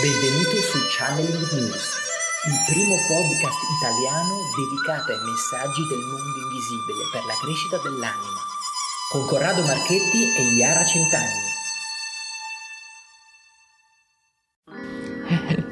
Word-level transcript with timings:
Benvenuto 0.00 0.54
su 0.62 0.78
Channeling 0.96 1.50
News, 1.58 1.98
il 2.46 2.54
primo 2.72 2.94
podcast 3.08 3.58
italiano 3.78 4.46
dedicato 4.54 5.10
ai 5.10 5.18
messaggi 5.26 5.82
del 5.88 5.98
mondo 5.98 6.38
invisibile 6.38 7.02
per 7.10 7.24
la 7.26 7.34
crescita 7.42 7.78
dell'anima, 7.82 8.38
con 9.10 9.26
Corrado 9.26 9.62
Marchetti 9.62 10.22
e 10.38 10.54
Iara 10.54 10.84
Centanni. 10.84 11.46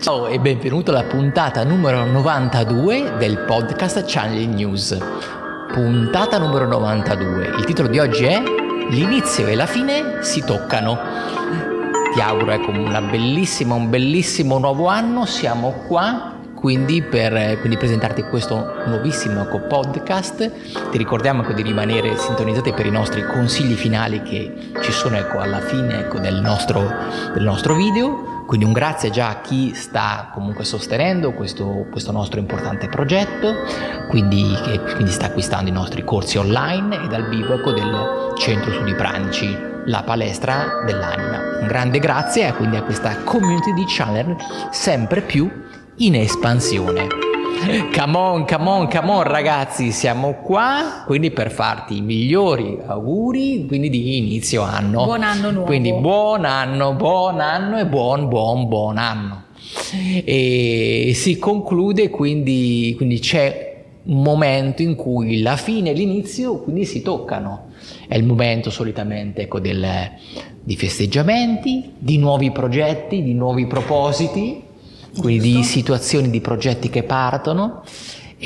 Ciao 0.01 0.27
e 0.27 0.41
benvenuto 0.41 0.91
alla 0.91 1.05
puntata 1.05 1.63
numero 1.63 2.05
92 2.05 3.19
del 3.19 3.45
podcast 3.45 4.03
Channeling 4.05 4.55
News. 4.55 4.99
Puntata 5.73 6.39
numero 6.39 6.67
92. 6.67 7.47
Il 7.59 7.65
titolo 7.65 7.87
di 7.87 8.01
oggi 8.01 8.25
è 8.25 8.43
L'inizio 8.89 9.47
e 9.47 9.55
la 9.55 9.67
fine 9.67 10.23
si 10.23 10.45
toccano 10.45 11.66
ti 12.17 12.23
auguro 12.23 12.53
ecco, 12.53 12.71
un 12.71 13.91
bellissimo 13.91 14.59
nuovo 14.59 14.87
anno. 14.87 15.27
Siamo 15.27 15.85
qua 15.87 16.39
quindi 16.55 17.03
per 17.03 17.59
quindi 17.59 17.77
presentarti 17.77 18.23
questo 18.23 18.85
nuovissimo 18.87 19.43
ecco, 19.43 19.61
podcast. 19.61 20.51
Ti 20.91 20.97
ricordiamo 20.97 21.43
ecco, 21.43 21.53
di 21.53 21.61
rimanere 21.61 22.17
sintonizzati 22.17 22.73
per 22.73 22.87
i 22.87 22.91
nostri 22.91 23.23
consigli 23.23 23.75
finali 23.75 24.23
che 24.23 24.71
ci 24.81 24.93
sono 24.93 25.17
ecco, 25.17 25.41
alla 25.41 25.61
fine 25.61 26.01
ecco, 26.01 26.19
del, 26.19 26.37
nostro, 26.37 26.91
del 27.35 27.43
nostro 27.43 27.75
video. 27.75 28.45
Quindi 28.47 28.65
un 28.65 28.73
grazie 28.73 29.11
già 29.11 29.29
a 29.29 29.41
chi 29.43 29.75
sta 29.75 30.31
comunque 30.33 30.65
sostenendo 30.65 31.33
questo, 31.33 31.87
questo 31.91 32.13
nostro 32.13 32.41
importante 32.41 32.89
progetto, 32.89 33.57
quindi 34.09 34.57
che 34.65 34.81
quindi 34.95 35.11
sta 35.11 35.27
acquistando 35.27 35.69
i 35.69 35.73
nostri 35.73 36.03
corsi 36.03 36.39
online 36.39 37.05
e 37.05 37.09
dal 37.09 37.29
vivo 37.29 37.57
ecco, 37.57 37.73
del 37.73 38.33
Centro 38.39 38.73
Studi 38.73 38.95
Pranici 38.95 39.75
la 39.87 40.03
palestra 40.03 40.83
dell'anima. 40.85 41.59
Un 41.61 41.67
grande 41.67 41.99
grazie 41.99 42.53
quindi 42.53 42.77
a 42.77 42.83
questa 42.83 43.23
community 43.23 43.73
di 43.73 43.85
channel 43.87 44.37
sempre 44.71 45.23
più 45.23 45.51
in 45.97 46.15
espansione. 46.15 47.07
Come 47.97 48.17
on, 48.17 48.47
come 48.47 48.69
on, 48.69 48.89
come 48.89 49.11
on 49.11 49.23
ragazzi, 49.23 49.91
siamo 49.91 50.35
qua 50.35 51.05
quindi 51.07 51.31
per 51.31 51.51
farti 51.51 51.97
i 51.97 52.01
migliori 52.03 52.79
auguri 52.85 53.65
quindi 53.67 53.89
di 53.89 54.19
inizio 54.19 54.63
anno. 54.63 55.05
Buon 55.05 55.23
anno 55.23 55.51
nuovo. 55.51 55.67
Quindi 55.67 55.93
buon 55.93 56.45
anno, 56.45 56.93
buon 56.95 57.41
anno 57.41 57.79
e 57.79 57.87
buon 57.87 58.29
buon 58.29 58.69
buon 58.69 58.99
anno. 58.99 59.45
E 60.25 61.13
si 61.15 61.39
conclude 61.39 62.11
quindi, 62.11 62.95
quindi 62.97 63.19
c'è 63.19 63.66
un 64.07 64.23
momento 64.23 64.83
in 64.83 64.95
cui 64.95 65.41
la 65.41 65.57
fine 65.57 65.91
e 65.91 65.93
l'inizio 65.93 66.59
quindi 66.59 66.85
si 66.85 67.03
toccano. 67.03 67.69
È 68.09 68.17
il 68.17 68.25
momento 68.25 68.71
solitamente 68.71 69.43
ecco, 69.43 69.61
del, 69.61 69.87
di 70.63 70.77
festeggiamenti, 70.77 71.93
di 71.99 72.19
nuovi 72.19 72.51
progetti, 72.51 73.23
di 73.23 73.35
nuovi 73.35 73.67
propositi, 73.67 74.63
quindi 75.19 75.53
di 75.53 75.63
situazioni, 75.63 76.31
di 76.31 76.41
progetti 76.41 76.91
che 76.91 77.03
partono 77.03 77.83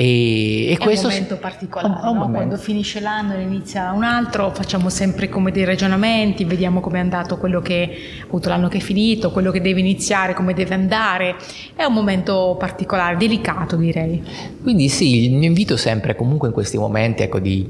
e, 0.01 0.71
e 0.71 0.73
è 0.73 0.77
questo 0.79 1.05
un 1.05 1.13
momento 1.13 1.37
particolare, 1.37 1.93
un, 1.93 1.99
un 1.99 2.03
no? 2.03 2.13
momento. 2.13 2.37
quando 2.37 2.57
finisce 2.57 2.99
l'anno 2.99 3.35
e 3.35 3.41
inizia 3.41 3.91
un 3.91 4.01
altro, 4.03 4.49
facciamo 4.51 4.89
sempre 4.89 5.29
come 5.29 5.51
dei 5.51 5.63
ragionamenti, 5.63 6.43
vediamo 6.43 6.79
come 6.79 6.97
è 6.97 7.01
andato 7.01 7.37
quello 7.37 7.61
che 7.61 7.97
appunto 8.23 8.49
l'anno 8.49 8.67
che 8.67 8.79
è 8.79 8.81
finito, 8.81 9.29
quello 9.29 9.51
che 9.51 9.61
deve 9.61 9.79
iniziare, 9.79 10.33
come 10.33 10.55
deve 10.55 10.73
andare. 10.73 11.35
È 11.75 11.83
un 11.83 11.93
momento 11.93 12.55
particolare, 12.57 13.15
delicato 13.15 13.75
direi. 13.75 14.23
Quindi 14.63 14.89
sì, 14.89 15.25
il 15.25 15.35
mio 15.35 15.47
invito 15.47 15.77
sempre 15.77 16.15
comunque 16.15 16.47
in 16.47 16.53
questi 16.55 16.79
momenti 16.79 17.21
ecco, 17.21 17.37
di 17.37 17.69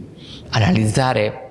analizzare 0.52 1.51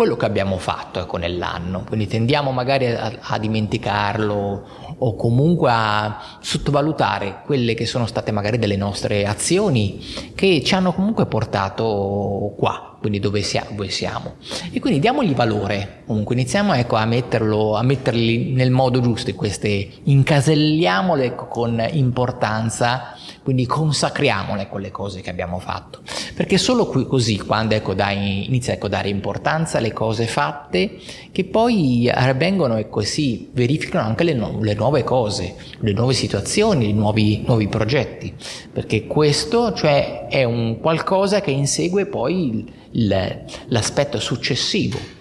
quello 0.00 0.16
che 0.16 0.24
abbiamo 0.24 0.56
fatto 0.56 0.98
ecco, 0.98 1.18
nell'anno, 1.18 1.84
quindi 1.86 2.06
tendiamo 2.06 2.52
magari 2.52 2.86
a, 2.86 3.12
a, 3.20 3.38
dimenticarlo 3.38 4.96
o 4.96 5.14
comunque 5.14 5.70
a 5.70 6.22
sottovalutare 6.40 7.42
quelle 7.44 7.74
che 7.74 7.84
sono 7.84 8.06
state 8.06 8.32
magari 8.32 8.58
delle 8.58 8.76
nostre 8.76 9.26
azioni 9.26 10.02
che 10.34 10.62
ci 10.64 10.74
hanno 10.74 10.94
comunque 10.94 11.26
portato 11.26 12.54
qua, 12.56 12.89
quindi 13.00 13.18
dove 13.18 13.40
siamo. 13.42 14.36
E 14.70 14.78
quindi 14.78 15.00
diamogli 15.00 15.34
valore, 15.34 16.02
comunque 16.06 16.34
iniziamo 16.34 16.74
ecco, 16.74 16.96
a, 16.96 17.06
metterlo, 17.06 17.74
a 17.74 17.82
metterli 17.82 18.52
nel 18.52 18.70
modo 18.70 19.00
giusto, 19.00 19.34
queste, 19.34 19.88
incaselliamole 20.04 21.24
ecco, 21.24 21.46
con 21.46 21.82
importanza. 21.92 23.16
Quindi 23.42 23.64
consacriamole 23.64 24.68
quelle 24.68 24.90
cose 24.90 25.22
che 25.22 25.30
abbiamo 25.30 25.58
fatto, 25.58 26.02
perché 26.34 26.58
solo 26.58 26.86
qui, 26.86 27.06
così, 27.06 27.38
quando 27.38 27.74
ecco, 27.74 27.94
dai, 27.94 28.46
inizia 28.46 28.74
ecco, 28.74 28.86
a 28.86 28.90
dare 28.90 29.08
importanza 29.08 29.78
alle 29.78 29.94
cose 29.94 30.26
fatte, 30.26 30.98
che 31.32 31.44
poi 31.44 32.10
avvengono 32.12 32.76
e 32.76 32.90
così 32.90 33.48
verificano 33.52 34.06
anche 34.06 34.24
le, 34.24 34.34
nu- 34.34 34.62
le, 34.62 34.74
nuove 34.74 35.04
cose, 35.04 35.56
le 35.78 35.92
nuove 35.92 36.12
situazioni, 36.12 36.90
i 36.90 36.92
nuovi, 36.92 37.42
nuovi 37.46 37.66
progetti, 37.66 38.32
perché 38.70 39.06
questo 39.06 39.72
cioè, 39.72 40.26
è 40.28 40.44
un 40.44 40.78
qualcosa 40.78 41.40
che 41.40 41.50
insegue 41.50 42.06
poi 42.06 42.46
il, 42.46 42.72
l'aspetto 42.92 44.18
successivo 44.18 45.18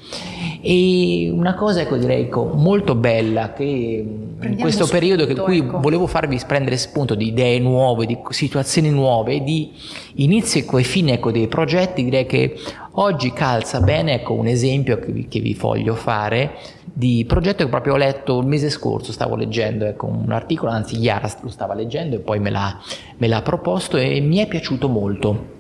e 0.61 1.29
una 1.31 1.53
cosa, 1.53 1.81
ecco, 1.81 1.95
direi 1.95 2.23
ecco, 2.23 2.43
molto 2.43 2.95
bella 2.95 3.53
che 3.53 4.03
Prendiamo 4.03 4.53
in 4.53 4.57
questo 4.59 4.85
spunto, 4.85 4.99
periodo 4.99 5.29
in 5.29 5.37
cui 5.37 5.59
ecco. 5.59 5.79
volevo 5.79 6.07
farvi 6.07 6.39
prendere 6.45 6.77
spunto 6.77 7.15
di 7.15 7.27
idee 7.27 7.59
nuove, 7.59 8.05
di 8.05 8.17
situazioni 8.29 8.89
nuove, 8.89 9.41
di 9.41 9.71
inizio 10.15 10.65
e 10.77 10.83
fine 10.83 11.13
ecco, 11.13 11.31
dei 11.31 11.47
progetti, 11.47 12.03
direi 12.03 12.25
che 12.25 12.57
oggi 12.93 13.31
calza 13.31 13.79
bene 13.79 14.15
ecco, 14.15 14.33
un 14.33 14.47
esempio 14.47 14.99
che 14.99 15.11
vi, 15.11 15.27
che 15.27 15.39
vi 15.39 15.53
voglio 15.53 15.95
fare 15.95 16.51
di 16.83 17.23
progetto 17.25 17.63
che 17.63 17.69
proprio 17.69 17.93
ho 17.93 17.97
letto 17.97 18.39
il 18.39 18.47
mese 18.47 18.69
scorso, 18.69 19.13
stavo 19.13 19.35
leggendo 19.35 19.85
ecco, 19.85 20.07
un 20.07 20.31
articolo, 20.31 20.71
anzi 20.71 20.99
Iara 20.99 21.31
lo 21.41 21.49
stava 21.49 21.73
leggendo 21.73 22.17
e 22.17 22.19
poi 22.19 22.39
me 22.39 22.49
l'ha, 22.49 22.77
me 23.17 23.27
l'ha 23.27 23.41
proposto 23.41 23.95
e 23.95 24.19
mi 24.19 24.37
è 24.37 24.47
piaciuto 24.47 24.89
molto. 24.89 25.57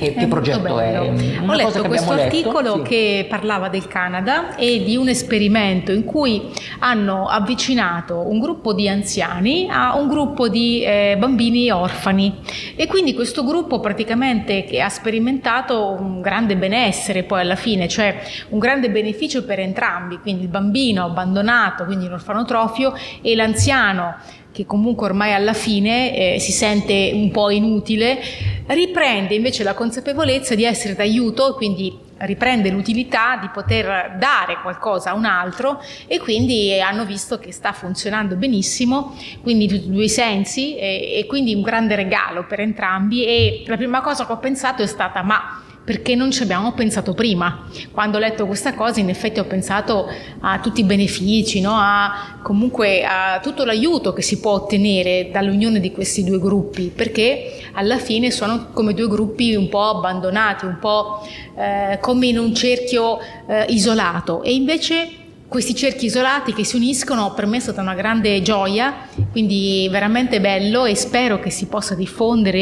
Che, 0.00 0.14
che 0.14 0.26
progetto 0.28 0.78
è? 0.78 0.98
Una 1.42 1.52
Ho 1.52 1.54
letto 1.54 1.82
questo 1.82 2.12
articolo 2.12 2.76
sì. 2.76 2.82
che 2.88 3.26
parlava 3.28 3.68
del 3.68 3.86
Canada 3.86 4.56
e 4.56 4.82
di 4.82 4.96
un 4.96 5.10
esperimento 5.10 5.92
in 5.92 6.04
cui 6.04 6.48
hanno 6.78 7.26
avvicinato 7.26 8.26
un 8.26 8.40
gruppo 8.40 8.72
di 8.72 8.88
anziani 8.88 9.68
a 9.70 9.98
un 9.98 10.08
gruppo 10.08 10.48
di 10.48 10.82
eh, 10.82 11.16
bambini 11.18 11.70
orfani 11.70 12.38
e 12.76 12.86
quindi 12.86 13.12
questo 13.12 13.44
gruppo 13.44 13.78
praticamente 13.80 14.64
che 14.64 14.80
ha 14.80 14.88
sperimentato 14.88 15.90
un 15.90 16.22
grande 16.22 16.56
benessere 16.56 17.24
poi 17.24 17.42
alla 17.42 17.56
fine, 17.56 17.86
cioè 17.86 18.22
un 18.48 18.58
grande 18.58 18.88
beneficio 18.88 19.44
per 19.44 19.60
entrambi, 19.60 20.18
quindi 20.20 20.44
il 20.44 20.48
bambino 20.48 21.04
abbandonato, 21.04 21.84
quindi 21.84 22.06
un 22.06 22.14
orfanotrofio 22.14 22.94
e 23.20 23.36
l'anziano 23.36 24.16
che 24.52 24.66
comunque 24.66 25.06
ormai 25.06 25.32
alla 25.32 25.52
fine 25.52 26.34
eh, 26.34 26.38
si 26.40 26.52
sente 26.52 27.10
un 27.14 27.30
po' 27.30 27.50
inutile, 27.50 28.18
riprende 28.66 29.34
invece 29.34 29.62
la 29.62 29.74
consapevolezza 29.74 30.54
di 30.54 30.64
essere 30.64 30.94
d'aiuto, 30.94 31.54
quindi 31.54 32.08
riprende 32.18 32.70
l'utilità 32.70 33.38
di 33.40 33.48
poter 33.52 34.16
dare 34.18 34.60
qualcosa 34.60 35.10
a 35.10 35.14
un 35.14 35.24
altro 35.24 35.82
e 36.06 36.18
quindi 36.18 36.78
hanno 36.80 37.04
visto 37.04 37.38
che 37.38 37.50
sta 37.52 37.72
funzionando 37.72 38.36
benissimo, 38.36 39.16
quindi 39.42 39.66
tutti 39.66 39.86
e 39.86 39.90
due 39.90 40.08
sensi 40.08 40.76
e, 40.76 41.18
e 41.18 41.26
quindi 41.26 41.54
un 41.54 41.62
grande 41.62 41.96
regalo 41.96 42.44
per 42.46 42.60
entrambi 42.60 43.24
e 43.24 43.64
la 43.66 43.76
prima 43.76 44.02
cosa 44.02 44.26
che 44.26 44.32
ho 44.32 44.38
pensato 44.38 44.82
è 44.82 44.86
stata 44.86 45.22
ma 45.22 45.62
perché 45.90 46.14
non 46.14 46.30
ci 46.30 46.44
abbiamo 46.44 46.70
pensato 46.70 47.14
prima. 47.14 47.66
Quando 47.90 48.16
ho 48.16 48.20
letto 48.20 48.46
questa 48.46 48.74
cosa, 48.74 49.00
in 49.00 49.08
effetti 49.08 49.40
ho 49.40 49.44
pensato 49.44 50.06
a 50.38 50.60
tutti 50.60 50.82
i 50.82 50.84
benefici, 50.84 51.60
no? 51.60 51.72
a, 51.72 52.38
comunque 52.42 53.04
a 53.04 53.40
tutto 53.42 53.64
l'aiuto 53.64 54.12
che 54.12 54.22
si 54.22 54.38
può 54.38 54.52
ottenere 54.52 55.30
dall'unione 55.32 55.80
di 55.80 55.90
questi 55.90 56.22
due 56.22 56.38
gruppi, 56.38 56.92
perché 56.94 57.60
alla 57.72 57.98
fine 57.98 58.30
sono 58.30 58.68
come 58.72 58.94
due 58.94 59.08
gruppi 59.08 59.56
un 59.56 59.68
po' 59.68 59.82
abbandonati, 59.82 60.64
un 60.64 60.78
po' 60.78 61.26
eh, 61.56 61.98
come 62.00 62.28
in 62.28 62.38
un 62.38 62.54
cerchio 62.54 63.18
eh, 63.48 63.64
isolato. 63.70 64.44
E 64.44 64.54
invece 64.54 65.08
questi 65.48 65.74
cerchi 65.74 66.04
isolati 66.04 66.54
che 66.54 66.62
si 66.62 66.76
uniscono 66.76 67.34
per 67.34 67.46
me 67.46 67.56
è 67.56 67.60
stata 67.60 67.80
una 67.80 67.94
grande 67.94 68.40
gioia, 68.42 69.08
quindi 69.30 69.88
veramente 69.90 70.40
bello 70.40 70.84
e 70.84 70.94
spero 70.94 71.38
che 71.38 71.50
si 71.50 71.66
possa 71.66 71.94
diffondere 71.94 72.58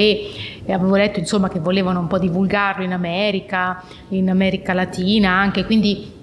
e 0.65 0.73
avevo 0.73 0.97
letto 0.97 1.19
insomma 1.19 1.49
che 1.49 1.61
volevano 1.61 2.01
un 2.01 2.07
po' 2.09 2.19
divulgarlo 2.19 2.85
in 2.85 2.93
America, 2.93 3.83
in 4.09 4.29
America 4.29 4.75
Latina 4.75 5.31
anche, 5.31 5.65
quindi 5.65 6.17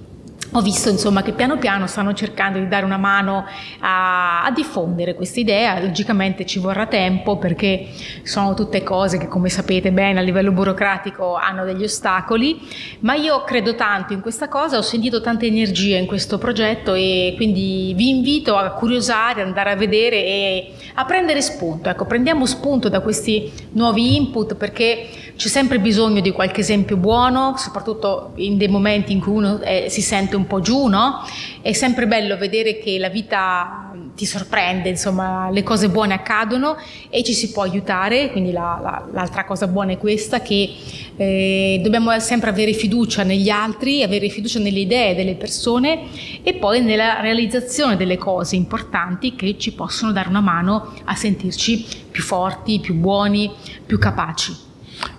ho 0.52 0.62
visto 0.62 0.90
insomma 0.90 1.22
che 1.22 1.34
piano 1.34 1.58
piano 1.58 1.88
stanno 1.88 2.14
cercando 2.14 2.60
di 2.60 2.68
dare 2.68 2.86
una 2.86 2.98
mano 2.98 3.46
a, 3.80 4.44
a, 4.44 4.52
diffondere 4.52 5.16
questa 5.16 5.40
idea, 5.40 5.80
logicamente 5.80 6.46
ci 6.46 6.60
vorrà 6.60 6.86
tempo 6.88 7.38
perché 7.38 7.88
sono 8.24 8.54
tutte 8.54 8.84
cose 8.84 9.18
che 9.18 9.28
come 9.28 9.50
sapete 9.50 9.92
bene 9.92 10.20
a 10.20 10.22
livello 10.22 10.52
burocratico 10.52 11.36
hanno 11.36 11.66
degli 11.66 11.84
ostacoli, 11.84 12.60
ma 13.00 13.16
io 13.16 13.44
credo 13.44 13.76
tanto 13.76 14.14
in 14.14 14.22
questa 14.22 14.48
cosa, 14.48 14.78
ho 14.78 14.82
sentito 14.82 15.22
tanta 15.22 15.46
energia 15.46 15.98
in 15.98 16.06
questo 16.06 16.38
progetto 16.38 16.94
e 16.94 17.34
quindi 17.36 17.94
vi 17.96 18.10
invito 18.10 18.56
a 18.56 18.70
curiosare, 18.72 19.42
andare 19.42 19.72
a 19.72 19.76
vedere 19.76 20.16
e 20.24 20.72
a 20.96 21.06
prendere 21.06 21.42
spunto, 21.42 21.90
ecco 21.90 22.06
prendiamo 22.06 22.46
spunto 22.46 22.88
da 22.88 23.02
questi 23.02 23.52
nuovi 23.72 24.16
input 24.16 24.56
perché 24.56 25.08
c'è 25.36 25.48
sempre 25.50 25.80
bisogno 25.80 26.22
di 26.22 26.32
qualche 26.32 26.62
esempio 26.62 26.96
buono, 26.96 27.56
soprattutto 27.58 28.32
in 28.36 28.58
dei 28.58 28.70
momenti 28.70 29.12
in 29.12 29.20
cui 29.20 29.34
uno 29.34 29.60
eh, 29.62 29.88
si 29.90 30.02
sente 30.02 30.35
sente 30.36 30.38
un 30.38 30.46
po' 30.46 30.60
giù, 30.60 30.88
no? 30.88 31.24
È 31.62 31.72
sempre 31.74 32.06
bello 32.08 32.38
vedere 32.38 32.78
che 32.78 33.00
la 33.00 33.10
vita 33.10 33.92
ti 34.16 34.26
sorprende, 34.26 34.90
insomma, 34.90 35.50
le 35.50 35.64
cose 35.64 35.90
buone 35.90 36.14
accadono 36.14 36.78
e 37.10 37.24
ci 37.24 37.34
si 37.34 37.52
può 37.52 37.64
aiutare, 37.64 38.32
quindi 38.32 38.52
la, 38.52 38.80
la, 38.82 39.08
l'altra 39.12 39.46
cosa 39.46 39.68
buona 39.68 39.94
è 39.94 39.98
questa, 39.98 40.42
che 40.42 40.74
eh, 41.16 41.80
dobbiamo 41.82 42.18
sempre 42.20 42.50
avere 42.50 42.74
fiducia 42.74 43.24
negli 43.24 43.50
altri, 43.50 44.04
avere 44.04 44.30
fiducia 44.30 44.60
nelle 44.60 44.80
idee 44.80 45.16
delle 45.16 45.36
persone 45.36 46.04
e 46.44 46.54
poi 46.54 46.82
nella 46.82 47.20
realizzazione 47.22 47.98
delle 47.98 48.18
cose 48.18 48.56
importanti 48.56 49.36
che 49.36 49.58
ci 49.58 49.74
possono 49.74 50.12
dare 50.12 50.30
una 50.30 50.42
mano 50.42 50.94
a 51.06 51.16
sentirci 51.16 51.86
più 52.12 52.24
forti, 52.24 52.80
più 52.80 52.96
buoni, 52.96 53.52
più 53.86 53.98
capaci. 53.98 54.65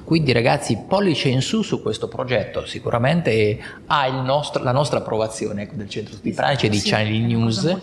Quindi 0.06 0.30
ragazzi, 0.30 0.78
pollice 0.86 1.30
in 1.30 1.42
su 1.42 1.62
su 1.62 1.82
questo 1.82 2.06
progetto, 2.06 2.64
sicuramente 2.64 3.58
ha 3.86 4.06
nostro, 4.06 4.62
la 4.62 4.70
nostra 4.70 5.00
approvazione 5.00 5.62
ecco, 5.62 5.74
del 5.74 5.88
Centro 5.88 6.14
Studi 6.14 6.30
Pranici 6.32 6.66
e 6.66 6.68
di 6.68 6.78
sì, 6.78 6.90
Channel 6.90 7.22
News. 7.22 7.76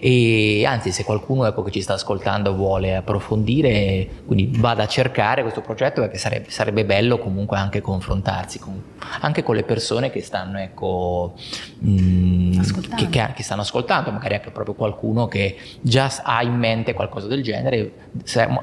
e 0.00 0.64
anzi 0.66 0.90
se 0.90 1.04
qualcuno 1.04 1.46
ecco, 1.46 1.62
che 1.62 1.70
ci 1.70 1.80
sta 1.80 1.92
ascoltando 1.92 2.52
vuole 2.56 2.96
approfondire, 2.96 4.08
quindi 4.26 4.58
vada 4.58 4.82
a 4.82 4.88
cercare 4.88 5.42
questo 5.42 5.60
progetto 5.60 6.00
perché 6.00 6.18
sarebbe, 6.18 6.50
sarebbe 6.50 6.84
bello 6.84 7.18
comunque 7.18 7.58
anche 7.58 7.80
confrontarsi 7.80 8.58
con, 8.58 8.82
anche 9.20 9.44
con 9.44 9.54
le 9.54 9.62
persone 9.62 10.10
che 10.10 10.20
stanno, 10.20 10.58
ecco, 10.58 11.34
mh, 11.78 11.90
mm, 11.90 12.60
che, 12.96 13.08
che, 13.08 13.32
che 13.36 13.42
stanno 13.44 13.60
ascoltando, 13.60 14.10
magari 14.10 14.34
anche 14.34 14.50
proprio 14.50 14.74
qualcuno 14.74 15.28
che 15.28 15.56
già 15.80 16.12
ha 16.24 16.42
in 16.42 16.54
mente 16.56 16.92
qualcosa 16.92 17.28
del 17.28 17.44
genere, 17.44 17.92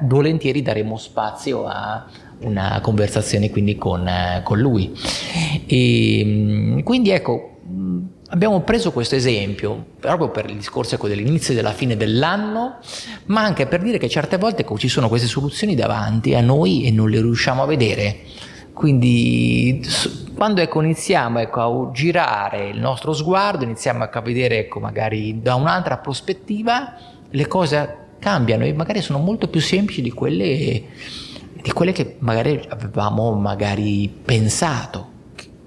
volentieri 0.02 0.62
daremo 0.62 0.98
spazio 0.98 1.66
a 1.66 2.28
una 2.42 2.80
conversazione 2.82 3.50
quindi 3.50 3.78
con, 3.78 4.08
eh, 4.08 4.42
con 4.44 4.60
lui. 4.60 4.92
E, 5.66 6.22
mm, 6.26 6.80
quindi 6.82 7.10
ecco, 7.10 7.60
mm, 7.68 8.00
abbiamo 8.30 8.62
preso 8.62 8.92
questo 8.92 9.16
esempio 9.16 9.86
proprio 10.00 10.30
per 10.30 10.50
il 10.50 10.56
discorso 10.56 10.96
ecco, 10.96 11.08
dell'inizio 11.08 11.54
e 11.54 11.56
della 11.56 11.74
fine 11.74 11.98
dell'anno, 11.98 12.78
ma 13.26 13.44
anche 13.44 13.66
per 13.66 13.82
dire 13.82 13.98
che 13.98 14.10
certe 14.10 14.38
volte 14.38 14.62
ecco, 14.62 14.78
ci 14.78 14.88
sono 14.88 15.08
queste 15.10 15.28
soluzioni 15.28 15.76
davanti 15.76 16.34
a 16.36 16.42
noi 16.42 16.86
e 16.86 16.92
non 16.92 17.10
le 17.10 17.22
riusciamo 17.22 17.64
a 17.64 17.66
vedere. 17.66 18.18
Quindi 18.74 19.86
quando 20.36 20.62
ecco, 20.62 20.82
iniziamo 20.82 21.40
ecco, 21.40 21.62
a 21.62 21.92
girare 21.92 22.70
il 22.70 22.80
nostro 22.80 23.12
sguardo, 23.12 23.66
iniziamo 23.66 24.08
a 24.10 24.22
vedere 24.22 24.60
ecco, 24.60 24.80
magari 24.80 25.42
da 25.42 25.56
un'altra 25.56 25.98
prospettiva, 25.98 26.96
le 27.30 27.48
cose 27.48 27.98
cambiano 28.20 28.64
e 28.64 28.74
magari 28.74 29.02
sono 29.02 29.20
molto 29.20 29.50
più 29.50 29.60
semplici 29.60 30.02
di 30.02 30.12
quelle 30.12 30.84
di 31.62 31.72
quelle 31.72 31.92
che 31.92 32.16
magari 32.20 32.62
avevamo 32.70 33.34
magari 33.34 34.10
pensato. 34.10 35.18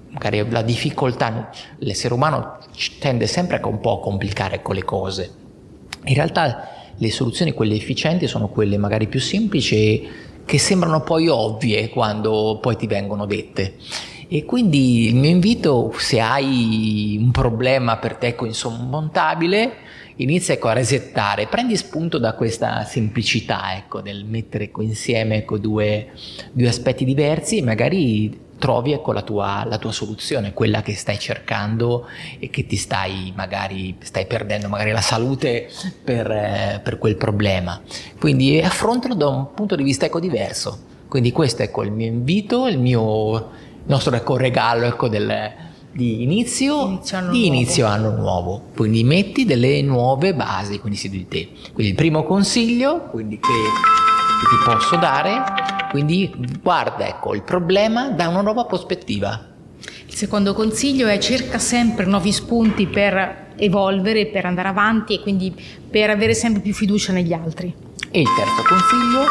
Magari 0.09 0.47
la 0.49 0.61
difficoltà, 0.61 1.49
l'essere 1.79 2.13
umano 2.13 2.59
tende 2.99 3.27
sempre 3.27 3.59
un 3.63 3.79
po' 3.79 3.99
a 3.99 3.99
complicare 3.99 4.61
con 4.61 4.75
le 4.75 4.83
cose. 4.83 5.31
In 6.05 6.13
realtà 6.13 6.67
le 6.95 7.11
soluzioni, 7.11 7.53
quelle 7.53 7.75
efficienti, 7.75 8.27
sono 8.27 8.47
quelle 8.47 8.77
magari 8.77 9.07
più 9.07 9.19
semplici 9.19 10.07
che 10.45 10.57
sembrano 10.59 11.01
poi 11.01 11.27
ovvie 11.27 11.89
quando 11.89 12.59
poi 12.61 12.75
ti 12.75 12.85
vengono 12.85 13.25
dette. 13.25 13.75
E 14.27 14.45
quindi 14.45 15.07
il 15.07 15.15
mio 15.15 15.29
invito, 15.29 15.93
se 15.97 16.19
hai 16.19 17.17
un 17.19 17.31
problema 17.31 17.97
per 17.97 18.15
te 18.15 18.35
insormontabile, 18.39 19.71
inizia 20.17 20.53
ecco, 20.53 20.67
a 20.67 20.73
resettare, 20.73 21.47
prendi 21.47 21.75
spunto 21.75 22.17
da 22.17 22.33
questa 22.33 22.83
semplicità 22.85 23.75
ecco, 23.75 24.01
del 24.01 24.25
mettere 24.25 24.71
insieme 24.79 25.37
ecco, 25.37 25.57
due, 25.57 26.11
due, 26.51 26.67
aspetti 26.67 27.05
diversi 27.05 27.57
e 27.57 27.63
magari 27.63 28.41
trovi 28.57 28.93
ecco, 28.93 29.11
la, 29.11 29.21
tua, 29.21 29.65
la, 29.65 29.77
tua, 29.77 29.91
soluzione, 29.91 30.53
quella 30.53 30.81
che 30.81 30.95
stai 30.95 31.19
cercando 31.19 32.07
e 32.39 32.49
che 32.49 32.65
ti 32.65 32.75
stai 32.75 33.33
magari 33.35 33.97
stai 33.99 34.25
perdendo 34.25 34.69
magari 34.69 34.91
la 34.91 35.01
salute 35.01 35.69
per, 36.03 36.29
eh, 36.29 36.79
per 36.83 36.97
quel 36.97 37.15
problema. 37.15 37.81
Quindi 38.19 38.59
affrontalo 38.61 39.15
da 39.15 39.27
un 39.27 39.53
punto 39.53 39.75
di 39.75 39.83
vista 39.83 40.05
ecco, 40.05 40.19
diverso. 40.19 40.91
Quindi 41.07 41.31
questo 41.31 41.61
è 41.61 41.65
ecco, 41.65 41.83
il 41.83 41.91
mio 41.91 42.07
invito, 42.07 42.67
il 42.67 42.79
mio 42.79 43.51
il 43.85 43.89
nostro 43.89 44.15
ecco, 44.15 44.37
regalo 44.37 44.85
ecco, 44.85 45.09
del, 45.09 45.51
di 45.93 46.23
inizio, 46.23 46.87
inizio, 46.87 47.17
anno, 47.17 47.31
di 47.31 47.45
inizio 47.45 47.87
nuovo. 47.87 48.07
anno 48.07 48.17
nuovo. 48.17 48.61
Quindi 48.75 49.03
metti 49.03 49.45
delle 49.45 49.81
nuove 49.81 50.33
basi 50.33 50.79
quindi 50.79 50.97
su 50.97 51.07
di 51.07 51.27
te. 51.27 51.49
Quindi 51.71 51.91
il 51.91 51.95
primo 51.95 52.23
consiglio 52.23 53.03
quindi, 53.11 53.39
che, 53.39 53.47
che 53.47 54.49
ti 54.49 54.63
posso 54.65 54.95
dare, 54.95 55.43
quindi 55.91 56.31
guarda 56.61 57.07
ecco, 57.07 57.35
il 57.35 57.43
problema 57.43 58.09
da 58.09 58.27
una 58.27 58.41
nuova 58.41 58.65
prospettiva. 58.65 59.51
Il 60.07 60.15
secondo 60.15 60.53
consiglio 60.53 61.07
è 61.07 61.17
cerca 61.19 61.59
sempre 61.59 62.05
nuovi 62.05 62.31
spunti 62.31 62.87
per 62.87 63.51
evolvere, 63.55 64.27
per 64.27 64.45
andare 64.45 64.69
avanti 64.69 65.15
e 65.15 65.19
quindi 65.21 65.53
per 65.89 66.09
avere 66.09 66.33
sempre 66.33 66.61
più 66.61 66.73
fiducia 66.73 67.13
negli 67.13 67.33
altri. 67.33 67.73
E 68.09 68.19
il 68.19 68.27
terzo 68.35 68.63
consiglio, 68.67 69.25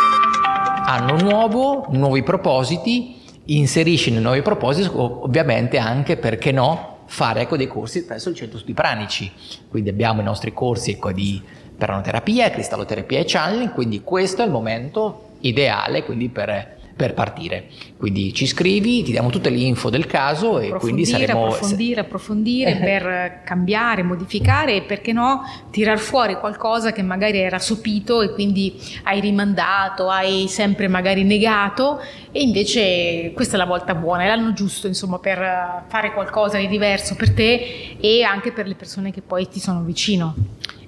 anno 0.86 1.20
nuovo, 1.20 1.86
nuovi 1.90 2.22
propositi, 2.22 3.21
inserisci 3.44 4.10
nei 4.10 4.22
nuovi 4.22 4.42
propositi 4.42 4.90
ovviamente 4.92 5.78
anche, 5.78 6.16
perché 6.16 6.52
no, 6.52 6.98
fare 7.06 7.42
ecco, 7.42 7.56
dei 7.56 7.66
corsi 7.66 8.04
presso 8.04 8.28
il 8.28 8.34
centro 8.34 8.58
studi 8.58 8.74
pranici. 8.74 9.30
Quindi 9.68 9.90
abbiamo 9.90 10.20
i 10.20 10.24
nostri 10.24 10.52
corsi 10.52 10.92
ecco, 10.92 11.12
di 11.12 11.40
pranoterapia, 11.76 12.50
cristalloterapia 12.50 13.18
e 13.18 13.24
channeling, 13.26 13.72
quindi 13.72 14.02
questo 14.02 14.42
è 14.42 14.44
il 14.44 14.50
momento 14.50 15.30
ideale 15.40 16.04
quindi, 16.04 16.28
per 16.28 16.80
per 16.94 17.14
partire. 17.14 17.68
Quindi 17.96 18.32
ci 18.34 18.46
scrivi, 18.46 19.02
ti 19.02 19.12
diamo 19.12 19.30
tutte 19.30 19.50
le 19.50 19.58
info 19.58 19.90
del 19.90 20.06
caso 20.06 20.58
e 20.58 20.70
quindi 20.70 21.04
saremo... 21.04 21.46
Approfondire, 21.46 22.00
approfondire 22.00 22.76
per 22.76 23.40
cambiare, 23.44 24.02
modificare 24.02 24.76
e 24.76 24.82
perché 24.82 25.12
no 25.12 25.42
tirar 25.70 25.98
fuori 25.98 26.34
qualcosa 26.36 26.92
che 26.92 27.02
magari 27.02 27.38
era 27.38 27.58
sopito 27.58 28.22
e 28.22 28.32
quindi 28.32 28.74
hai 29.04 29.20
rimandato, 29.20 30.08
hai 30.08 30.46
sempre 30.48 30.88
magari 30.88 31.24
negato 31.24 32.00
e 32.30 32.42
invece 32.42 33.32
questa 33.34 33.54
è 33.54 33.58
la 33.58 33.66
volta 33.66 33.94
buona, 33.94 34.24
è 34.24 34.26
l'anno 34.26 34.52
giusto 34.52 34.86
insomma 34.86 35.18
per 35.18 35.84
fare 35.88 36.12
qualcosa 36.12 36.58
di 36.58 36.68
diverso 36.68 37.14
per 37.14 37.32
te 37.32 37.96
e 38.00 38.22
anche 38.22 38.52
per 38.52 38.66
le 38.66 38.74
persone 38.74 39.12
che 39.12 39.22
poi 39.22 39.48
ti 39.48 39.60
sono 39.60 39.82
vicino. 39.82 40.34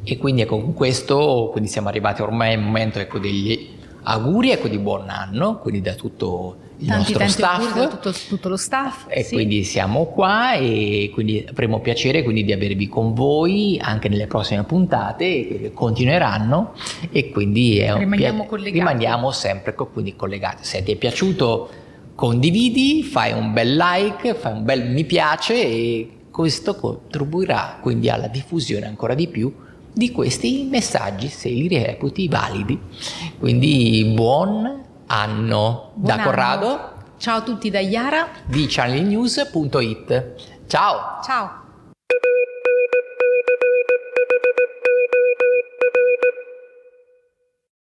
E 0.02 0.18
quindi 0.18 0.42
ecco, 0.42 0.60
con 0.60 0.74
questo 0.74 1.48
quindi 1.50 1.70
siamo 1.70 1.88
arrivati 1.88 2.20
ormai 2.20 2.54
al 2.54 2.60
momento 2.60 2.98
ecco, 2.98 3.18
degli 3.18 3.72
auguri 4.04 4.50
ecco, 4.50 4.68
di 4.68 4.78
buon 4.78 5.08
anno, 5.08 5.58
quindi 5.58 5.80
da 5.80 5.94
tutto 5.94 6.56
il 6.78 6.86
tanti, 6.86 7.12
nostro 7.12 7.18
tanti 7.18 7.32
staff. 7.32 7.74
Da 7.74 7.88
tutto, 7.88 8.12
tutto, 8.28 8.48
lo 8.48 8.56
staff. 8.56 9.04
E 9.08 9.22
sì. 9.22 9.34
quindi 9.34 9.64
siamo 9.64 10.06
qua 10.06 10.54
e 10.54 11.10
quindi 11.12 11.44
avremo 11.48 11.80
piacere 11.80 12.22
quindi 12.22 12.44
di 12.44 12.52
avervi 12.52 12.88
con 12.88 13.14
voi 13.14 13.78
anche 13.82 14.08
nelle 14.08 14.26
prossime 14.26 14.64
puntate 14.64 15.46
che 15.46 15.72
continueranno 15.72 16.74
e 17.10 17.30
quindi 17.30 17.80
rimaniamo, 17.80 18.46
pia- 18.46 18.70
rimaniamo 18.70 19.30
sempre 19.30 19.74
quindi 19.74 20.16
collegati. 20.16 20.64
Se 20.64 20.82
ti 20.82 20.92
è 20.92 20.96
piaciuto 20.96 21.68
condividi, 22.14 23.02
fai 23.02 23.32
un 23.32 23.52
bel 23.52 23.76
like, 23.76 24.34
fai 24.34 24.52
un 24.52 24.64
bel 24.64 24.90
mi 24.90 25.04
piace 25.04 25.54
e 25.54 26.08
questo 26.30 26.74
contribuirà 26.74 27.78
quindi 27.80 28.10
alla 28.10 28.28
diffusione 28.28 28.86
ancora 28.86 29.14
di 29.14 29.28
più 29.28 29.52
di 29.94 30.10
questi 30.10 30.66
messaggi 30.68 31.28
se 31.28 31.48
li 31.48 31.68
reputi 31.68 32.28
validi. 32.28 32.78
Quindi 33.38 34.12
buon 34.14 34.82
anno 35.06 35.92
buon 35.94 36.16
da 36.16 36.22
Corrado. 36.22 36.92
Ciao 37.16 37.38
a 37.38 37.42
tutti 37.42 37.70
da 37.70 37.78
Iara 37.78 38.28
di 38.44 38.66
channelnews.it. 38.68 40.34
Ciao. 40.66 41.22
Ciao. 41.22 41.63